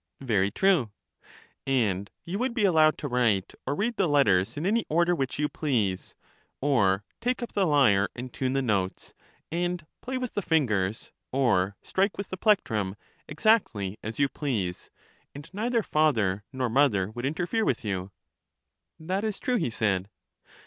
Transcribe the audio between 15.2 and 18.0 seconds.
and neither father nor mother would interfere with